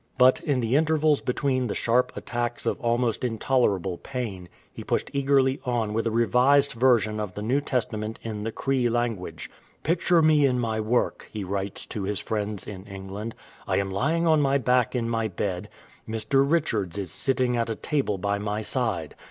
[0.19, 5.59] I^ut in the intervals between the sharp attacks of almost intolerable pain, he pushed eagerly
[5.63, 9.47] on with a revised version of the New Testament in the Cree language:
[9.83, 13.35] "Picture me in my work," he writes to his friends in England.
[13.67, 15.69] "I am lying on my back in my bed,
[16.09, 16.43] Mr.
[16.51, 19.13] Richards is sitting at a table by my side.